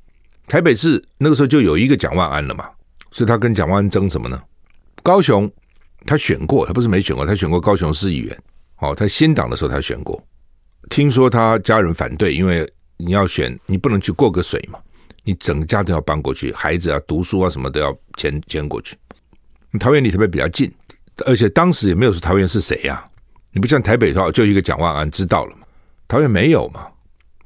[0.50, 2.68] 台北市那个时候就有一个蒋万安了嘛，
[3.12, 4.42] 所以他跟蒋万安争什么呢？
[5.00, 5.48] 高雄
[6.04, 8.36] 他选过，他不是没选过，他选过高雄市议员。
[8.78, 10.20] 哦，他新党的时候他选过，
[10.88, 14.80] 听说他家人反对，因为你要选，你不能去过个水嘛，
[15.22, 18.96] 你整个家都要搬过去，孩子啊读书啊什么都要迁迁过去。
[19.78, 20.68] 桃园离台北比较近，
[21.26, 23.04] 而且当时也没有说桃园是谁呀、
[23.52, 25.62] 你不像台北的话，就一个蒋万安知道了嘛，
[26.08, 26.88] 桃园没有嘛，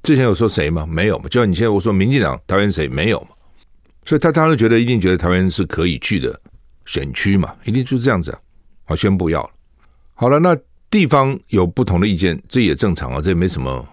[0.04, 0.86] 之前有说谁吗？
[0.86, 3.30] 没有嘛，就像你现在我说民进党桃园谁没有嘛，
[4.04, 6.40] 所以他当时觉得一定觉得桃园是可以去的
[6.86, 8.38] 选区嘛，一定就是这样子啊，
[8.84, 9.50] 好宣布要，
[10.14, 10.56] 好了那。
[10.90, 13.84] 地方有不同的意见，这也正常啊，这也没什么，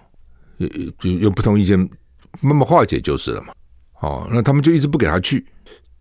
[0.58, 0.70] 有
[1.02, 1.80] 有有不同意见，
[2.42, 3.52] 慢慢化解就是了嘛。
[4.02, 5.44] 哦，那他们就一直不给他去，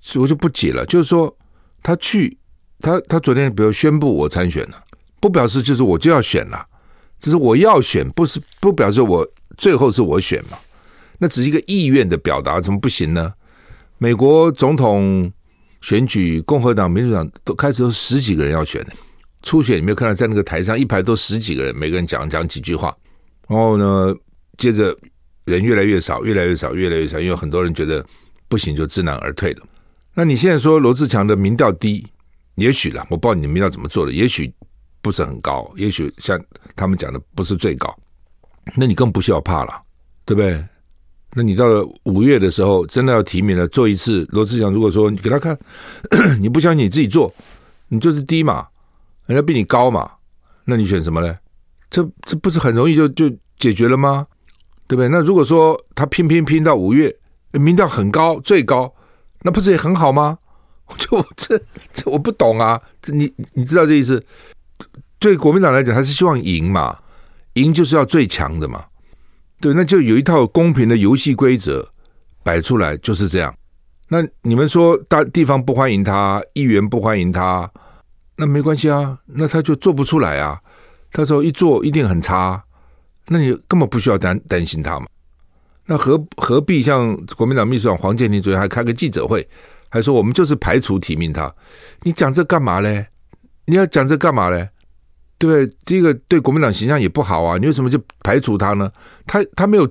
[0.03, 0.85] 所以我就不解了。
[0.85, 1.35] 就是说，
[1.83, 2.37] 他去，
[2.81, 4.85] 他他昨天比如宣布我参选了，
[5.21, 6.67] 不表示就是我就要选了，
[7.19, 10.59] 只是我要选，不是不表示我最后是我选嘛？
[11.19, 13.33] 那只是一个意愿的表达，怎么不行呢？
[13.99, 15.31] 美国总统
[15.83, 18.93] 选举，共和党、民主党都开始有十几个人要选的。
[19.43, 22.95] 初选，你没有看到在那个台上一排都十几个人，每个人讲讲几句话，
[23.49, 24.15] 然后呢，
[24.59, 24.97] 接着
[25.45, 28.05] 人越来越少，越来越少，越来越少，因为很多人觉得
[28.49, 29.63] 不行，就知难而退了。
[30.15, 32.07] 那你现在说罗志强的民调低，
[32.57, 34.53] 也许啦，我不知道你的民调怎么做的，也许
[35.01, 36.39] 不是很高，也许像
[36.77, 37.95] 他们讲的不是最高，
[38.75, 39.83] 那你更不需要怕了，
[40.25, 40.65] 对不对？
[41.35, 45.57] 那你到了五月的时候，真的要提名了，做一次罗志祥，如果说你给他看，
[46.41, 47.33] 你不相信你自己做，
[47.89, 48.67] 你就是低嘛。
[49.27, 50.11] 人家比你高嘛，
[50.65, 51.37] 那你选什么呢？
[51.89, 54.27] 这这不是很容易就就解决了吗？
[54.89, 55.09] 对不对？
[55.09, 57.15] 那如果说他拼拼拼到五月，
[57.53, 58.93] 民调很高，最高，
[59.43, 60.37] 那不是也很好吗？
[60.99, 61.57] 就这
[61.95, 62.81] 这我不懂啊！
[63.01, 64.21] 这你你知道这意思？
[65.21, 66.99] 对国民党来讲，他是希望赢嘛，
[67.55, 68.85] 赢就是要最强的嘛。
[69.61, 71.87] 对，那就有一套公平的游戏规则
[72.43, 73.55] 摆出来，就是这样。
[74.09, 77.71] 那你们说大地方不欢迎他，议员不欢迎他。
[78.37, 80.59] 那没关系啊，那他就做不出来啊。
[81.13, 82.65] 他说一做一定很差，
[83.29, 85.07] 那你根本不需要担担心他嘛。
[85.87, 89.47] 那何何必像国民党秘书长黄健庭昨天还开个记者会，
[89.89, 91.53] 还说我们就是排除提名他。
[92.03, 93.07] 你讲这干嘛嘞？
[93.67, 94.71] 你要讲这干嘛嘞？
[95.47, 95.67] 对？
[95.85, 97.57] 第一个对国民党形象也不好啊。
[97.59, 98.91] 你为什么就排除他呢？
[99.27, 99.89] 他他没有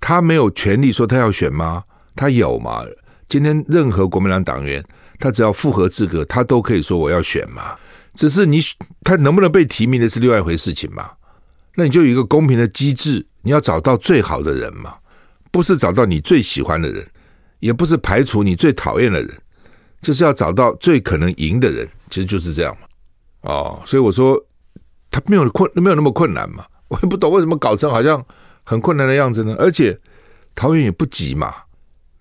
[0.00, 1.84] 他没有权利说他要选吗？
[2.16, 2.84] 他有嘛？
[3.28, 4.84] 今天任何国民党党员。
[5.20, 7.76] 他只要符合资格，他都可以说我要选嘛。
[8.14, 8.60] 只是你
[9.02, 11.08] 他能不能被提名的是另外一回事情嘛。
[11.76, 14.96] 那你就有一个公平的机制，你要找到最好的人嘛，
[15.52, 17.06] 不是找到你最喜欢的人，
[17.60, 19.30] 也不是排除你最讨厌的人，
[20.02, 22.86] 就是要找到最可能赢的人，其实就是这样嘛。
[23.42, 24.38] 哦，所以我说
[25.14, 26.64] 他没有困，没有那么困难嘛。
[26.90, 28.20] 我也不懂为什么搞成好像
[28.64, 29.54] 很困难的样子呢？
[29.60, 29.96] 而且
[30.56, 31.54] 桃园也不急嘛，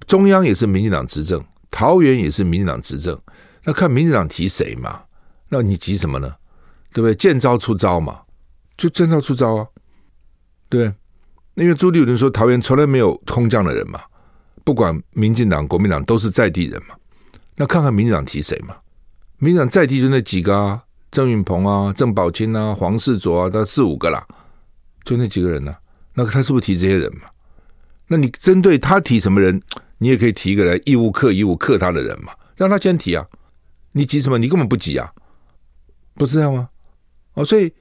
[0.06, 1.44] 中央也是民进党执政。
[1.72, 3.20] 桃园也是民进党执政，
[3.64, 5.02] 那看民进党提谁嘛？
[5.50, 6.36] 那你急什么呢？
[6.94, 7.16] 对不对？
[7.16, 8.22] 见招出招嘛，
[8.78, 9.68] 就见招出招啊，
[10.70, 10.94] 对。
[11.56, 14.02] 因为朱立伦说桃园从来没有空降的人嘛，
[14.64, 16.96] 不管民进党、国民党都是在地人嘛。
[17.56, 18.76] 那看看民进党提谁嘛？
[19.40, 24.26] 民进党在地就那几个啊，郑运鹏啊、郑宝清啊、黄世卓啊，他四五个啦，
[25.06, 25.76] 就那几个人呢、
[26.15, 27.30] 那他是不是提这些人嘛？
[28.08, 29.62] 那你针对他提什么人？
[29.99, 33.23] 你也可以提一个来义务克义务克他的人嘛，让他先提啊！
[33.91, 34.39] 你急什么？
[34.39, 35.13] 你根本不急啊，
[36.15, 36.67] 不是这样吗？
[37.36, 37.71] 哦，所以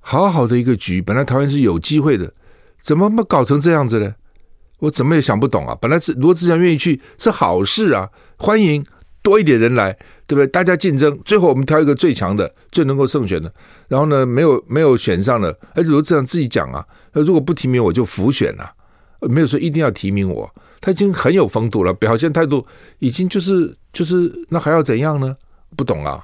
[0.00, 2.34] 好好的一个局，本来台湾是有机会的，
[2.82, 4.14] 怎么搞成这样子呢？
[4.80, 5.74] 我怎么也想不懂啊！
[5.80, 8.84] 本来是罗志强愿意去是好事啊，欢迎
[9.24, 9.90] 多一点人来，
[10.26, 10.46] 对不对？
[10.46, 13.50] 大家竞争，最后我们挑一个最强的、最能够胜选的。
[13.88, 18.70] 然后呢，没有没有选上的，而且罗智强自己讲啊，那如果不提名我就浮选了，
[19.22, 20.48] 没有说一定要提名我。
[20.78, 22.66] 他已经很有风度了，表现态度
[22.98, 25.34] 已经就是就是，那还要怎样呢？
[25.74, 26.22] 不懂啊，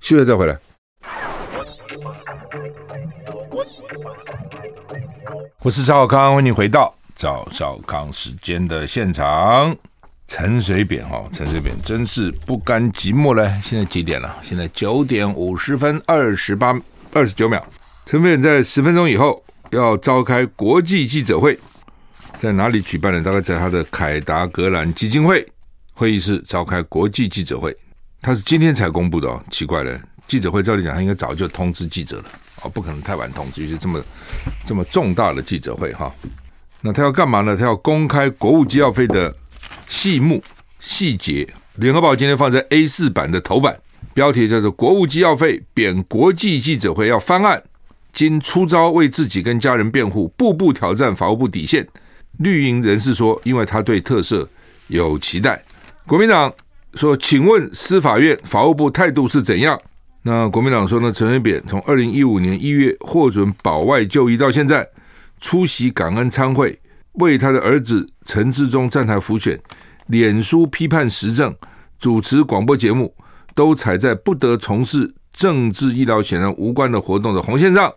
[0.00, 0.58] 休息再回来。
[5.62, 9.76] 我是赵少康，欢迎回到赵少康时间的现场。
[10.30, 13.52] 陈水扁哈，陈水扁真是不甘寂寞嘞。
[13.64, 14.38] 现在几点了？
[14.40, 16.72] 现在九点五十分二十八
[17.12, 17.60] 二十九秒。
[18.06, 21.58] 陈水扁在十分钟以后要召开国际记者会。
[22.38, 23.20] 在哪里举办的？
[23.20, 25.44] 大概在他的凯达格兰基金会
[25.94, 27.76] 会议室召开国际记者会。
[28.22, 30.00] 他是今天才公布的哦，奇怪了。
[30.28, 32.24] 记者会照理讲，他应该早就通知记者了
[32.62, 34.00] 哦，不可能太晚通知，就是这么
[34.64, 36.14] 这么重大的记者会哈。
[36.80, 37.56] 那他要干嘛呢？
[37.56, 39.34] 他要公开国务机要费的
[39.90, 40.40] 细目
[40.78, 41.46] 细节。
[41.74, 43.76] 联合报今天放在 A 四版的头版，
[44.14, 47.60] 标题叫做“国务机要费贬国际记者会要翻案，
[48.12, 51.86] 经出招为自己跟家人辩护，步步挑战法务部底线”。
[52.38, 54.46] 绿营人士说，因为他对特赦
[54.86, 55.60] 有期待。
[56.06, 56.50] 国民党
[56.94, 59.78] 说，请问司法院、法务部态度是怎样？
[60.22, 61.12] 那国民党说呢？
[61.12, 64.88] 陈水扁从二零一五年一月获准保外就医到现在，
[65.40, 66.78] 出席感恩参会，
[67.12, 69.60] 为他的儿子陈志忠站台辅选，
[70.06, 71.54] 脸书批判时政。
[71.98, 73.14] 主持广播节目
[73.54, 77.92] 都踩在不得从事政治医疗显然无关的活动的红线上，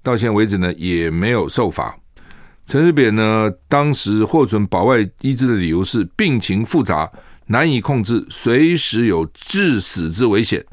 [0.00, 1.92] 到现在为止呢也没有受罚。
[2.66, 7.10] 陈水扁呢当时获准保外医治的理由是病情复杂
[7.46, 10.64] 难以控制，随时有致死之危险。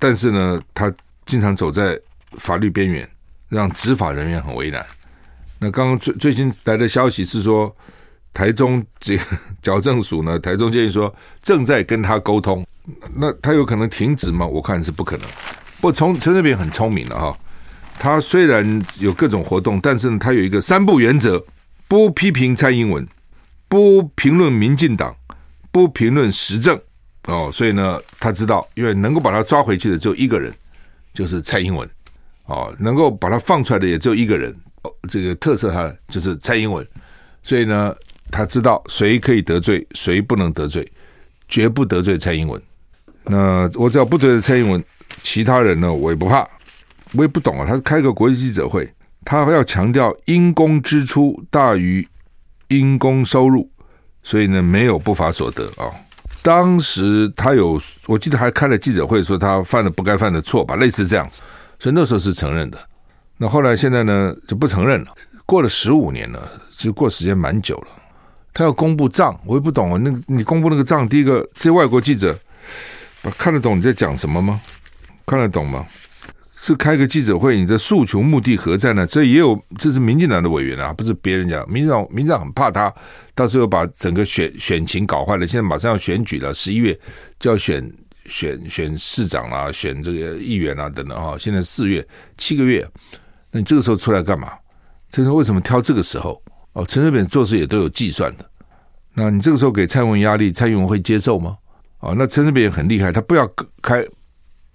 [0.00, 0.92] 但是呢他
[1.24, 1.96] 经常走在
[2.38, 3.08] 法律边缘，
[3.48, 4.84] 让执法人员很为难。
[5.58, 7.74] 那刚刚最最新来的消息是说。
[8.34, 9.18] 台中这
[9.62, 12.64] 矫正署呢，台中建议说正在跟他沟通，
[13.16, 14.46] 那他有可能停止吗？
[14.46, 15.26] 我看是不可能。
[15.80, 17.36] 不，从陈水扁很聪明的哈，
[17.98, 21.42] 他虽然有各种活动，但是呢，他有一个三不原则：
[21.88, 23.04] 不批评蔡英文，
[23.66, 25.16] 不评论民进党，
[25.72, 26.80] 不评论时政。
[27.24, 30.54] 哦，所以呢，他知道，因为能够把他抓回去的只有一个人，
[31.12, 31.88] 就是蔡英文。
[32.44, 34.54] 哦，能够把他放出来的也只有一个人，
[35.08, 36.86] 这个特色他就是蔡英文。
[37.42, 37.94] 所以呢。
[38.30, 40.86] 他知道谁可以得罪，谁不能得罪，
[41.48, 42.62] 绝不得罪蔡英文。
[43.24, 44.84] 那我只要不得罪蔡英文，
[45.22, 46.46] 其他人呢，我也不怕。
[47.14, 48.86] 我也不懂啊，他开个国际记者会，
[49.24, 52.06] 他要强调因公支出大于
[52.68, 53.70] 因公收入，
[54.22, 55.88] 所以呢，没有不法所得啊。
[56.42, 61.40] 当时他有，我记得还开了记者会，说他犯了不该犯的错吧，类似这样子。
[61.78, 62.87] 所以那时候是承认的。
[63.38, 65.14] 那后来现在呢，就不承认了。
[65.46, 67.88] 过了十五年了，就过时间蛮久了。
[68.52, 70.00] 他要公布账，我也不懂啊。
[70.02, 72.36] 那你公布那个账，第一个这些外国记者，
[73.38, 74.60] 看得懂你在讲什么吗？
[75.26, 75.86] 看得懂吗？
[76.56, 79.06] 是开个记者会，你的诉求目的何在呢？
[79.06, 81.64] 这也有，这是民进党的委员啊，不是别人讲。
[81.70, 82.92] 民进党，民进党很怕他，
[83.32, 85.46] 到时候把整个选选情搞坏了。
[85.46, 86.98] 现在马上要选举了，十一月
[87.38, 87.88] 就要选
[88.26, 91.36] 选选市长啊，选这个议员啊等等哈。
[91.38, 92.04] 现在四月
[92.36, 92.84] 七个月，
[93.50, 94.52] 那你这个时候出来干嘛？
[95.10, 96.40] 这是为什么挑这个时候？
[96.74, 98.48] 哦，陈水扁做事也都有计算的。
[99.14, 101.56] 那你这个时候给蔡英文压力，蔡英文会接受吗？
[102.00, 103.50] 哦，那陈水扁很厉害，他不要
[103.82, 104.04] 开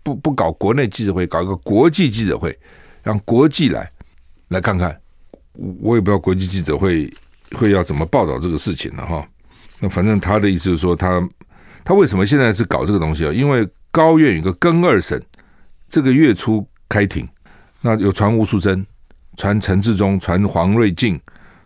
[0.02, 2.58] 不不搞国内记者会，搞一个国际记者会，
[3.04, 3.90] 让国际来
[4.50, 5.00] 来看看。
[5.82, 7.14] 我也不知道国际记者会
[7.52, 9.26] 会要怎么报道这个事情了哈。
[9.80, 11.22] 那反正他的意思就是说他，
[11.86, 13.32] 他他为什么现在是搞这个东西啊？
[13.32, 15.24] 因为高院有个更二审，
[15.88, 17.28] 这个月初开庭，
[17.86, 18.86] 那有传吴淑珍，
[19.36, 21.20] 传陈志忠，传黄瑞晋，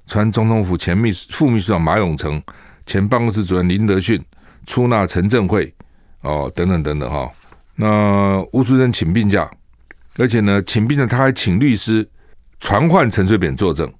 [0.08, 2.42] 传总统府前秘书副秘书长马永成。
[2.88, 4.24] 前办公室主任林德训
[4.66, 5.72] 出纳陈振慧
[6.22, 7.30] 哦，等等等等哈。
[7.76, 9.48] 那吴淑珍请病假，
[10.16, 12.10] 而且呢，请病假他还请律师
[12.60, 13.94] 传唤陈水扁作证，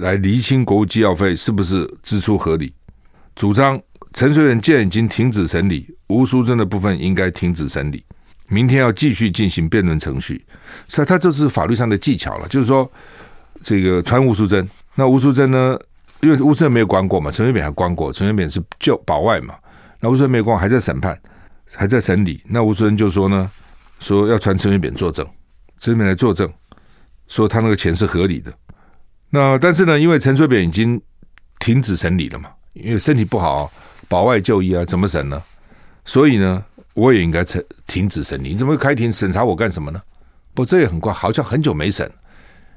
[0.00, 2.74] 来厘清国务机要费是不是支出合理。
[3.36, 3.80] 主张
[4.14, 8.02] 陈水扁既然已经停止审理，吴淑珍的部分应该停止审理，
[8.48, 10.44] 明天要继续进行辩论程序。
[10.88, 12.90] 所以他这是法律上的技巧了，就是说
[13.62, 15.78] 这个传吴淑珍，那吴淑珍呢？
[16.22, 19.54] 因为吴淑珍没有关过嘛，陈水扁还关过，陈水扁是就保外嘛，
[20.00, 21.16] 那吴淑珍没有关，还在审判，
[21.74, 22.42] 还在审理。
[22.46, 23.50] 那吴淑珍就说呢，
[24.00, 25.24] 说要传陈水扁作证，
[25.78, 26.50] 陈水扁来作证，
[27.28, 28.50] 说他那个钱是合理的。
[29.28, 31.00] 那但是呢，因为陈水扁已经
[31.58, 33.70] 停止审理了嘛，因为身体不好，
[34.08, 35.40] 保外就医啊，怎么审呢？
[36.06, 36.64] 所以呢，
[36.96, 38.48] 我也应该停停止审理。
[38.48, 40.00] 你怎么开庭审查我干什么呢？
[40.54, 42.10] 不，这也很怪，好像很久没审，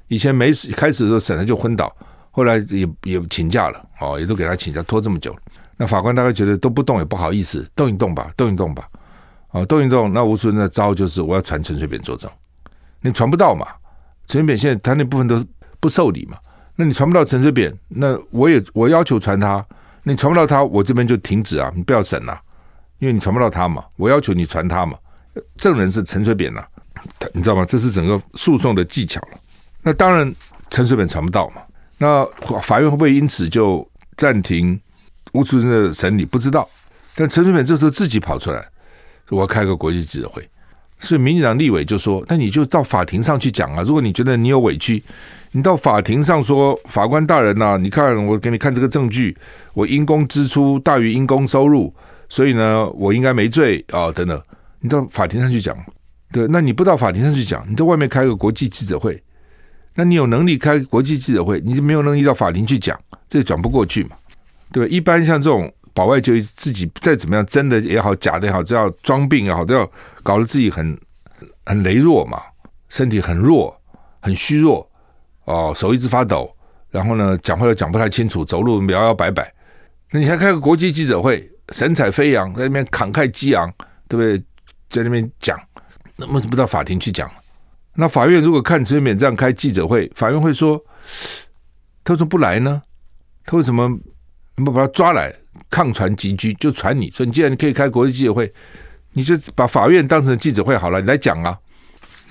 [0.09, 1.95] 以前没开始的时候审了就昏倒。
[2.31, 5.35] 后来也也请假了，哦，也都给他请假，拖这么久。
[5.77, 8.87] 那法官大概觉得都不动也不好意思，动一动吧，动一动吧，
[9.51, 10.11] 哦，动一动。
[10.11, 12.29] 那吴淑珍的招就是我要传陈水扁作证，
[13.01, 13.65] 你传不到嘛？
[14.27, 15.41] 陈水扁现在他那部分都
[15.79, 16.37] 不受理嘛，
[16.75, 19.65] 那你传不到陈水扁，那我也我要求传他，
[20.03, 22.39] 你传不到他，我这边就停止啊，你不要审了，
[22.99, 24.97] 因为你传不到他嘛，我要求你传他嘛，
[25.57, 26.63] 证人是陈水扁呐，
[27.33, 27.65] 你知道吗？
[27.65, 29.39] 这是整个诉讼的技巧了。
[29.81, 30.33] 那当然
[30.69, 31.61] 陈水扁传不到嘛。
[31.97, 32.25] 那
[32.61, 33.85] 法院会不会因此就
[34.15, 34.79] 暂停
[35.33, 36.23] 吴主任的审理？
[36.23, 36.67] 不知道。
[37.15, 38.65] 但陈水扁这时候自己跑出来，
[39.29, 40.47] 我要开个国际记者会，
[40.99, 43.83] 所以民进党立委就说：“那你就到法庭上去讲啊！
[43.83, 45.03] 如果你觉得你有委屈，
[45.51, 49.35] 你到法庭上说，法官大人呐、啊，你看我给你看这个证据，
[49.73, 51.93] 我因公支出大于因公收入，
[52.29, 54.41] 所以呢，我应该没罪啊、等等，
[54.79, 55.75] 你到法庭上去讲，
[56.31, 59.21] 对，那你不到法庭上去讲，你在外面开个国际记者会，
[59.95, 64.15] 那你有能力开国际记者会，你就没有能力到法庭去讲，这转不过去嘛？
[64.71, 70.97] 对，一般像这种保外就医，自己再怎么样，真的也好，假的也好，只要装病也好，都要搞得自己很
[71.65, 72.39] 很羸弱嘛，
[72.87, 73.75] 身体很弱，
[74.19, 74.87] 很虚弱
[75.45, 76.55] 哦，手一直发抖，
[76.91, 79.51] 然后呢，讲话又讲不太清楚，走路摇摇摆摆。
[80.11, 83.71] 那你还开个国际记者会，神采飞扬，在那边慷慨激昂，
[84.07, 84.43] 对不对？
[84.89, 85.59] 在那边讲。
[86.15, 87.29] 那为什么不到法庭去讲？
[87.93, 90.83] 那法院如果看陈水扁这样开记者会，法院会说
[92.03, 92.81] ：“他说不来呢？
[93.45, 93.89] 他为什么
[94.55, 95.33] 不把他抓来
[95.69, 97.11] 抗传即拘，就传你？
[97.11, 98.51] 说你既然可以开国际记者会，
[99.13, 101.57] 你就把法院当成记者会好了，你来讲啊。”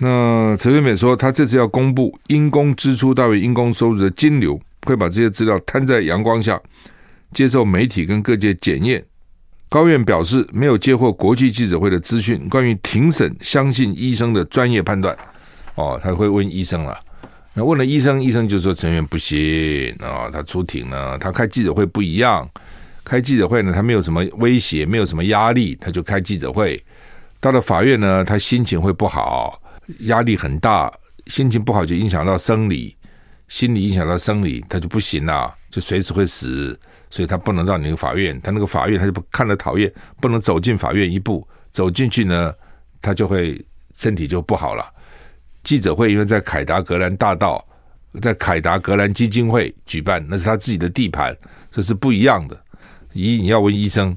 [0.01, 6.61] 那陈水扁说，他这次要公布因公支出大于因公收入的金流，会把这些资料摊在阳光下，
[7.33, 9.05] 接受媒体跟各界检验。
[9.69, 15.17] 高院表示没有接获国际记者会的资讯，关于庭审相信医生的专业判断。
[15.75, 16.99] 哦，他会问医生了。
[17.53, 21.19] 那问了医生，医生就说陈水扁不行啊、哦，他出庭了。
[21.19, 22.49] 他开记者会不一样，
[23.05, 26.83] 开记者会呢，他没有什么威胁，没有什么压力，他就开记者会。
[27.39, 29.61] 到了法院呢，他心情会不好，
[30.01, 30.91] 压力很大，
[31.27, 32.97] 心情不好就影响到生理，
[33.49, 36.79] 心理影响到生理，他就不行了，就随时会死。
[37.11, 42.55] 所以他不能到你那个法院，他那个法院他就不看了讨厌，不能走进法院一步，走进去呢，
[43.01, 43.65] 他就会
[43.97, 44.85] 身体就不好了。
[45.65, 47.65] 记者会因为在凯达格兰大道，
[48.21, 51.37] 在凯达格兰基金会举办，那是他自己的地盘，
[51.71, 52.59] 这是不一样的。
[53.13, 54.17] 一你要问医生，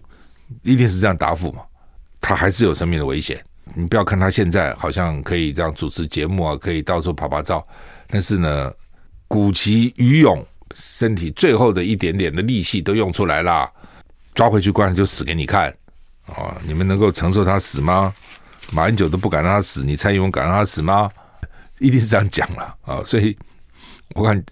[0.64, 1.62] 一定是这样答复嘛？
[2.20, 3.44] 他还是有生命的危险。
[3.74, 7.66] 你不要看他现在好像可以这样主持节目啊，可以到处拍拍照，
[8.08, 8.72] 但是呢，
[9.28, 10.46] 鼓起余勇。
[10.74, 13.70] 身体最后的一点点的力气都用出来了，
[14.34, 15.70] 抓回去关就死给你看
[16.26, 16.58] 啊、哦！
[16.66, 18.14] 你们能够承受他死吗？
[18.72, 21.10] 马英九都不敢让他死，你蔡英文敢让他死吗？
[21.80, 23.36] 一定是这样讲了啊、所以
[24.14, 24.44] 我看，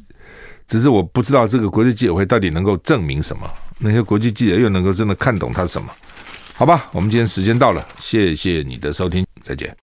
[0.67, 5.89] 只是我不知道这个国际记者会到底能够证明什么，那些国际记者又能够真的看懂他什么？
[6.55, 9.88] 好吧，我们今天时间到了，谢谢你的收听，再见。